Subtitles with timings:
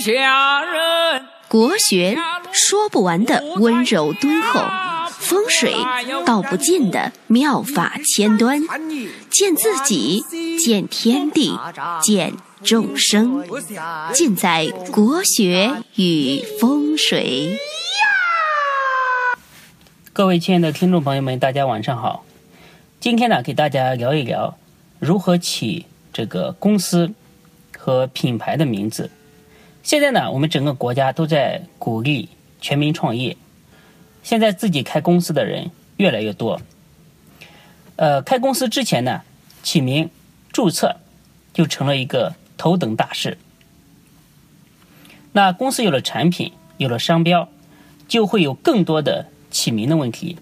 [0.00, 1.26] 下人。
[1.46, 2.16] 国学
[2.52, 4.60] 说不完的温柔敦厚，
[5.10, 5.74] 风水
[6.24, 8.62] 道不尽的妙法千端，
[9.28, 10.24] 见自己，
[10.58, 11.58] 见天地，
[12.00, 13.44] 见众生，
[14.14, 17.58] 尽在国学与风水。
[20.12, 22.24] 各位亲爱的听众朋友们，大家晚上好。
[23.00, 24.56] 今天呢，给大家聊一聊
[24.98, 27.12] 如何起这个公司
[27.76, 29.10] 和品牌的名字。
[29.82, 32.28] 现在呢，我们整个国家都在鼓励
[32.60, 33.36] 全民创业，
[34.22, 36.60] 现在自己开公司的人越来越多。
[37.96, 39.22] 呃，开公司之前呢，
[39.62, 40.10] 起名、
[40.52, 40.96] 注册
[41.52, 43.38] 就成了一个头等大事。
[45.32, 47.48] 那公司有了产品，有了商标，
[48.06, 50.36] 就会有更多的起名的问题。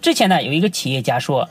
[0.00, 1.48] 之前呢，有一个企业家说，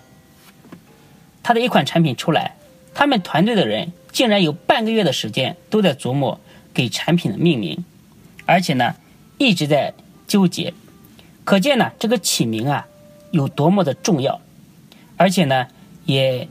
[1.43, 2.55] 他的一款产品出来，
[2.93, 6.39] 他们团队的人竟然有半个月的时间都在琢磨
[6.77, 7.83] 给产品的命名，
[8.45, 8.93] 而且呢
[9.39, 9.95] 一直在
[10.27, 10.75] 纠结，
[11.43, 12.85] 可见呢这个起名啊
[13.31, 14.39] 有多么的重要，
[15.17, 15.65] 而且呢
[16.05, 16.47] 也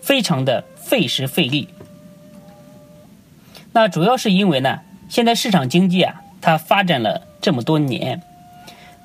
[0.00, 1.68] 非常的费时费力。
[3.72, 8.22] 那主要是因为呢，现在市场经济啊它发展了这么多年，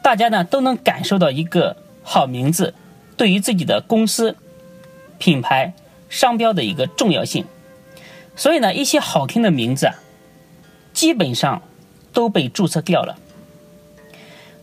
[0.04, 1.78] 大家呢都能感受到一个。
[2.10, 2.74] 好名字
[3.18, 4.38] 对于自己的公司、
[5.18, 5.74] 品牌、
[6.08, 7.44] 商标的一个重要性，
[8.34, 9.96] 所以呢，一些好听的名字啊，
[10.98, 11.62] 基本上
[12.12, 13.20] 都被注册掉了。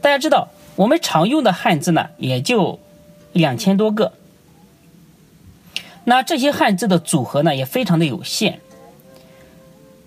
[0.00, 2.80] 大家知道，我们常用的汉字呢，也就
[3.32, 4.14] 两千多个，
[6.02, 8.58] 那这些汉字的组合呢，也非常的有限，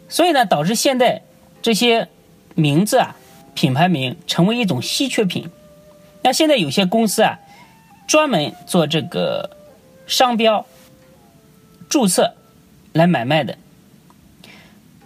[0.09, 1.21] 所以呢，导致现在
[1.61, 2.09] 这些
[2.55, 3.15] 名字啊、
[3.53, 5.49] 品牌名成为一种稀缺品。
[6.23, 7.39] 那现在有些公司啊，
[8.05, 9.55] 专门做这个
[10.05, 10.65] 商标
[11.87, 12.33] 注册
[12.91, 13.57] 来买卖的，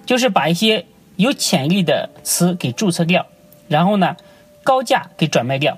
[0.03, 0.87] 就是把一些
[1.21, 3.27] 有潜力的词给注册掉，
[3.67, 4.17] 然后呢
[4.63, 5.77] 高价给转卖掉。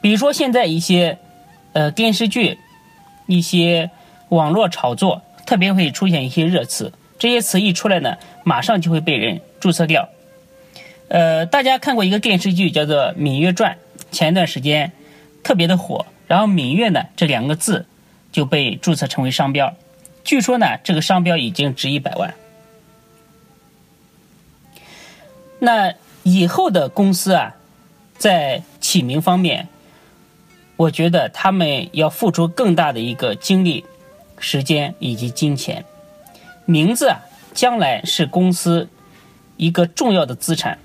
[0.00, 1.18] 比如说现在一些
[1.72, 2.58] 呃电视剧、
[3.26, 3.90] 一些
[4.30, 10.08] 网络炒作，特别会出现一些热词，这些词一出来呢，马上就会被人注册掉。
[11.08, 13.76] 呃，大家看过一个电视剧叫做《芈月传》，
[14.10, 14.92] 前一段时间
[15.42, 17.86] 特别的火，然后“芈月”呢这两个字
[18.32, 19.74] 就被注册成为商标，
[20.24, 22.32] 据说呢这个商标已经值一百万。
[25.60, 25.94] 那
[26.24, 27.54] 以后的公司啊，
[28.18, 29.68] 在起名方面，
[30.76, 33.84] 我觉得他们要付出更大的一个精力、
[34.38, 35.84] 时间以及金钱。
[36.64, 37.20] 名字啊，
[37.52, 38.88] 将来是公司
[39.56, 40.78] 一个重要的资产。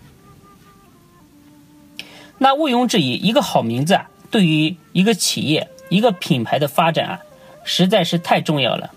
[2.37, 7.19] 那毋庸置疑，一个好名字啊，对于一个企业、一个品牌的发展啊，
[7.63, 8.91] 实在是太重要了。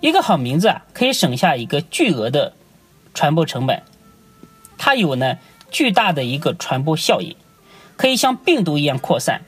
[0.00, 2.54] 一个好名字啊，可以省下一个巨额的
[3.12, 3.82] 传播成本，
[4.84, 5.38] 它有呢
[5.70, 7.36] 巨大的一个传播效应，
[7.96, 9.42] 可以像病毒一样扩散。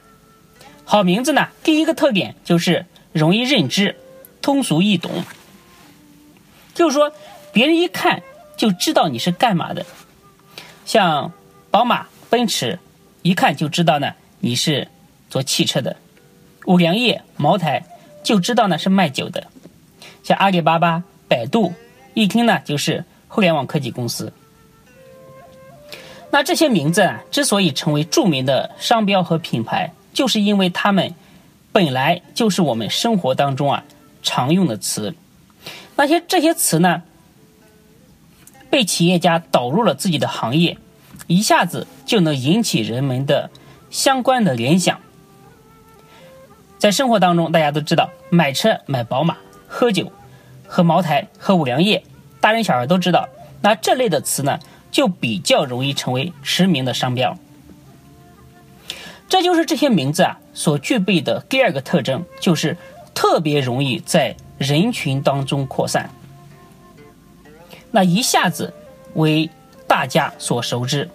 [0.85, 3.97] 好名字呢，第一个特点就是容易认知、
[4.41, 5.11] 通俗易懂，
[6.73, 7.11] 就是说
[7.51, 8.23] 别人一看
[8.55, 9.85] 就知道你是干嘛的，
[10.85, 11.33] 像
[11.69, 12.07] 宝马。
[12.27, 12.79] 奔驰，
[13.21, 14.87] 一看就知道呢，你是
[15.29, 15.95] 做汽车的；
[16.65, 17.85] 五粮液、茅台，
[18.23, 19.47] 就知道呢是卖酒的。
[20.23, 21.73] 像阿里巴巴、百度，
[22.13, 24.33] 一听呢就是互联网科技公司。
[26.35, 31.15] 那这些名字啊，之所以成为著名的商标和品牌，就是因为它们
[31.71, 33.85] 本来就是我们生活当中啊
[34.21, 35.15] 常用的词。
[35.95, 37.03] 那些这些词呢，
[38.69, 40.77] 被企业家导入了自己的行业。
[41.27, 43.49] 一下子就能引起人们的
[43.89, 44.99] 相关的联想。
[46.77, 49.37] 在生活当中，大家都知道买车买宝马、
[49.69, 50.11] 喝酒
[50.67, 52.03] 喝茅台、喝五粮液，
[52.41, 53.29] 大人小孩都知道。
[53.61, 54.59] 那这类的词呢，
[54.95, 57.37] 就比较容易成为驰名的商标。
[59.27, 62.77] 这就是这些名字啊所具备的第二个特征，就是
[63.13, 66.09] 特别容易在人群当中扩散。
[67.91, 68.73] 那一下子
[69.15, 69.49] 为。
[69.87, 71.09] 大家所熟知。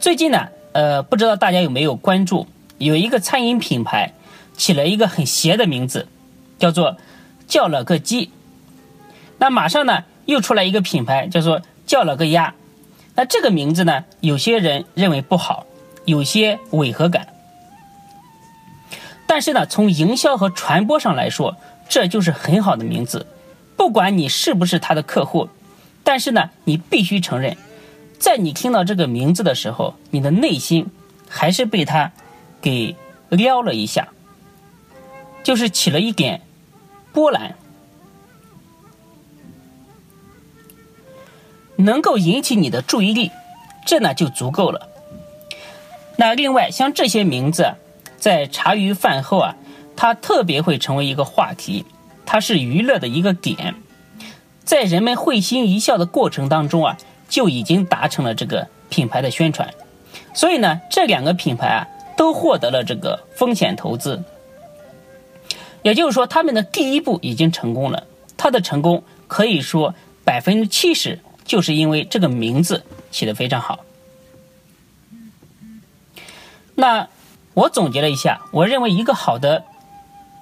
[0.00, 4.12] 最近呢，呃，不知道大家有没有关注，有一个餐饮品牌
[4.56, 6.08] 起了一个很邪的名字，
[6.58, 6.96] 叫做
[7.46, 8.32] “叫了个鸡”。
[9.38, 12.54] 那马上呢，又出来一个品牌，叫做“叫了个鸭”。
[13.14, 15.66] 那这个名字呢，有些人认为不好，
[16.04, 17.28] 有些违和感。
[19.26, 21.56] 但是呢，从营销和传播上来说，
[21.88, 23.26] 这就是很好的名字。
[23.76, 25.48] 不管你是不是他的客户。
[26.02, 27.56] 但是呢，你必须承认，
[28.18, 30.86] 在你听到这个名字的时候，你的内心
[31.28, 32.10] 还是被他
[32.60, 32.96] 给
[33.28, 34.08] 撩了一下，
[35.42, 36.40] 就是起了一点
[37.12, 37.54] 波澜。
[41.80, 43.30] 能够引起你的注意力，
[43.84, 44.88] 这呢就足够了。
[46.16, 47.74] 那另外像这些名字，
[48.18, 49.56] 在茶余饭后啊，
[49.96, 51.84] 它特别会成为一个话题，
[52.26, 53.74] 它是娱乐的一个点，
[54.64, 56.96] 在人们会心一笑的过程当中啊，
[57.28, 59.72] 就已经达成了这个品牌的宣传。
[60.34, 64.22] 所以呢，这两个品牌啊，都获得了这个风险投资。
[65.82, 68.04] 也就是说，他们的第一步已经成功了。
[68.36, 69.94] 它的成功可以说
[70.24, 71.18] 百分之七十
[71.50, 73.80] 就是因为这个名字起得非常好。
[76.76, 77.08] 那
[77.54, 79.64] 我总结了一下，我认为一个好的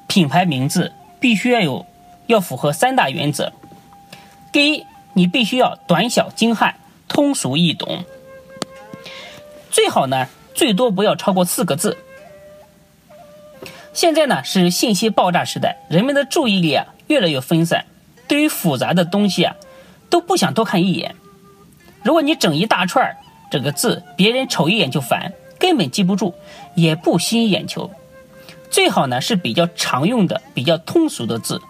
[0.06, 1.86] 品牌名字必须要有，
[2.26, 3.54] 要符合三大原则。
[4.52, 4.84] 第一，
[5.14, 6.74] 你必须要短小精悍、
[7.08, 8.04] 通俗易懂，
[9.70, 11.96] 最好呢，最多不要超过四个字。
[13.94, 17.86] 现在呢是信息爆炸时代，人们的注意力啊越来越分散，
[18.28, 19.56] 对于复杂的东西啊
[20.10, 21.14] 都不想多看一眼。
[22.02, 23.16] 如果你整一大串
[23.50, 26.34] 这个字，别人瞅一眼就烦，根本记不住，
[26.74, 27.90] 也不吸引眼球。
[28.70, 31.60] 最好呢是比较常用的、比较通俗的字。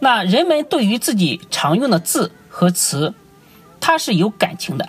[0.00, 3.14] 那人们对于自己常用的字和词，
[3.80, 4.88] 它是有感情的。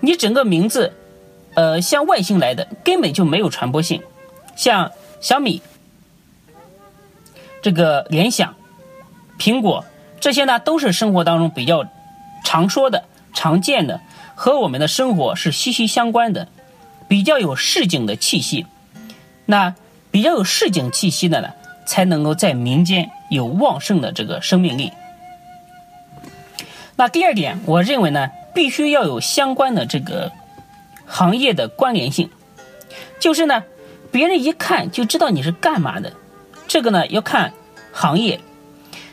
[0.00, 0.94] 你整个名字。
[1.54, 4.00] 呃，像外星来的根本就没有传播性，
[4.54, 5.60] 像小米、
[7.60, 8.54] 这个联想、
[9.38, 9.84] 苹果
[10.20, 11.86] 这些呢，都是生活当中比较
[12.44, 14.00] 常说的、常见的，
[14.34, 16.48] 和我们的生活是息息相关的，
[17.06, 18.66] 比较有市井的气息。
[19.46, 19.74] 那
[20.10, 21.50] 比较有市井气息的呢，
[21.86, 24.92] 才能够在民间有旺盛的这个生命力。
[26.96, 30.32] 那第二点，我认为呢，必须要有相关的这个。
[31.10, 32.28] 行业的关联性，
[33.18, 33.64] 就是呢，
[34.12, 36.12] 别人一看就知道你是干嘛的。
[36.66, 37.54] 这个呢要看
[37.92, 38.40] 行业，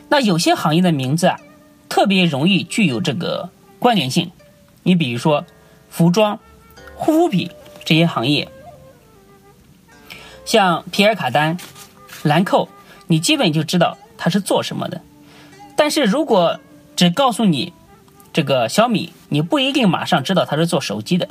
[0.08, 1.40] 那有些行业的名字啊，
[1.88, 4.30] 特别容易具有这个关联性。
[4.82, 5.44] 你比如说
[5.90, 6.38] 服装、
[6.94, 7.50] 护肤品
[7.84, 8.48] 这些行业，
[10.44, 11.58] 像皮尔卡丹、
[12.22, 12.68] 兰蔻，
[13.08, 15.00] 你基本就知道它是做什么的。
[15.76, 16.60] 但是如果
[16.94, 17.72] 只告诉你
[18.32, 21.28] 这个小米，你不一定马上知道它是做手机的。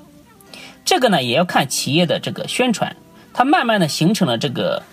[0.83, 2.95] 这个呢也要看企业的这个宣传，
[3.33, 4.83] 它慢慢的形成了这个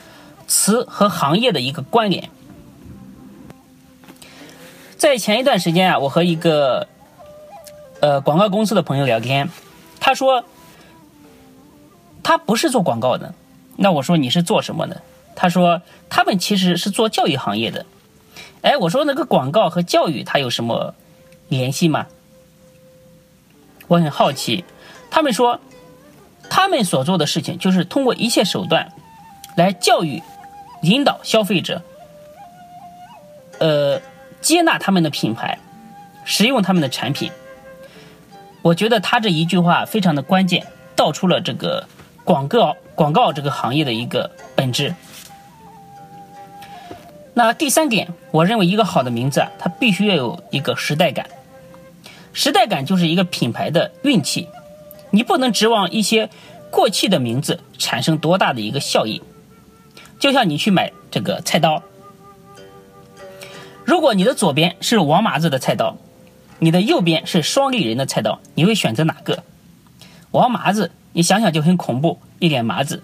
[0.46, 2.30] 词和行业的一个关联。
[5.02, 6.86] 在前一段时间啊，我和一个
[7.98, 9.50] 呃广告公司的朋友聊天，
[9.98, 10.44] 他说
[12.22, 13.34] 他不是做广告的，
[13.76, 15.02] 那我说你是做什么的？
[15.34, 17.84] 他说他们其实是做教育行业的。
[18.60, 20.94] 哎，我说那个广告和教育它有什么
[21.48, 22.06] 联系吗？
[23.88, 24.64] 我很好奇，
[25.10, 25.58] 他们说。
[26.48, 28.92] 他们所做的事情就是通过一切手段，
[29.56, 30.22] 来教育、
[30.82, 31.82] 引导消费者，
[33.58, 33.98] 呃，
[34.42, 35.58] 接纳他们的品牌，
[36.24, 37.30] 使用他们的产品。
[38.60, 41.86] 我觉得他这一句话非常的关键，道出了这个
[42.24, 44.94] 广告广告这个行业的一个本质。
[47.34, 51.26] 那第三点，我认为一个好的名字啊，它必须要有一个时代感。
[52.34, 54.48] 时代感就是一个品牌的运气。
[55.10, 56.30] 你不能指望一些
[56.70, 59.22] 过气的名字产生多大的一个效益，
[60.18, 61.82] 就像你去买这个菜刀，
[63.84, 65.96] 如果你的左边是王麻子的菜刀，
[66.58, 69.42] 你的右边是双立人的菜刀，你会选择哪个？
[70.30, 73.02] 王麻子，你想想就很恐怖，一脸麻子。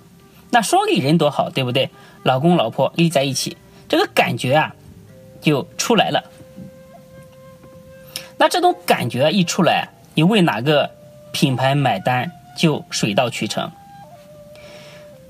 [0.50, 1.90] 那双立人多好，对不对？
[2.22, 3.56] 老公老婆立在一起，
[3.88, 4.74] 这个感觉啊
[5.40, 6.24] 就出来了。
[8.36, 10.90] 那这种感觉一出来，你为哪个？
[11.30, 13.70] 品牌买单就水到渠成。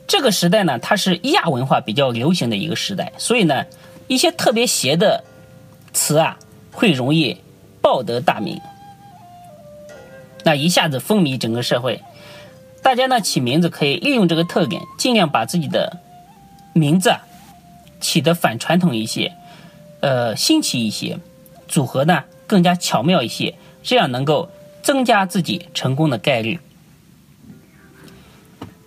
[0.06, 3.66] 这个时代呢，它是亚文化比较流行的一个时代，所以呢，
[4.06, 5.25] 一些特别邪的
[5.92, 6.38] 词啊，
[6.73, 7.38] 会容易
[7.80, 8.61] 报得大名，
[10.45, 12.02] 那一下子风靡整个社会。
[12.83, 15.99] 大家呢起名字可以利用这个特点，尽量把自己的
[16.73, 17.14] 名字
[18.00, 19.35] 起得反传统一些，
[20.00, 21.18] 呃，新奇一些，
[21.66, 24.50] 组合呢更加巧妙一些，这样能够。
[24.80, 26.61] 增加自己成功的概率。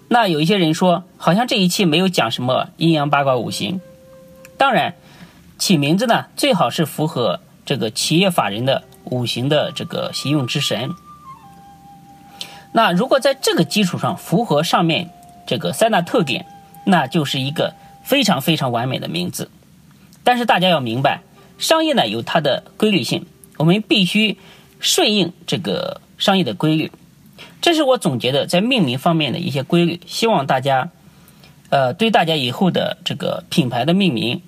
[0.07, 3.79] 那有一些人说，好像这一期没有讲什么阴阳八卦五行。
[4.57, 4.95] 当然，
[5.61, 10.89] 起名字呢，最好是符合这个企业法人的五行的这个行用之神。
[12.71, 15.11] 那如果在这个基础上符合上面
[15.45, 16.47] 这个三大特点，
[16.87, 19.51] 那就是一个非常非常完美的名字。
[20.23, 21.21] 但是大家要明白，
[21.59, 23.27] 商业呢有它的规律性，
[23.57, 24.39] 我们必须。
[24.83, 26.91] 顺应这个商业的规律，
[27.61, 30.01] 这是我总结的在命名方面的一些规律。
[30.07, 30.89] 希望大家，
[31.69, 34.41] 呃，对大家以后的这个品牌的命名，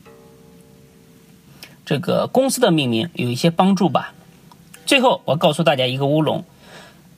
[1.85, 4.13] 这个公司的命名有一些帮助吧。
[4.85, 6.43] 最后，我告诉大家一个乌龙，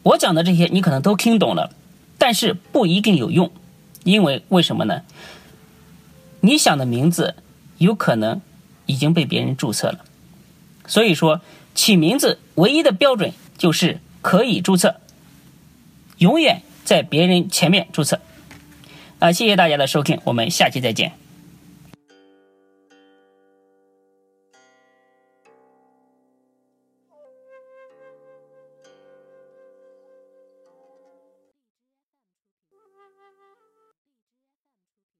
[0.03, 1.71] 我讲的这些你可能都听懂了，
[2.17, 3.51] 但是不一定有用，
[4.03, 5.01] 因为为什么呢？
[6.41, 7.35] 你想的名字
[7.79, 8.39] 有可能
[8.85, 10.05] 已经被别人注册了，
[10.85, 11.41] 所以说
[11.73, 15.01] 起名字唯一的标准就是可以注册，
[16.19, 18.19] 永远在别人前面注册。
[19.17, 21.24] 啊，谢谢大家的收听，我们下期再见。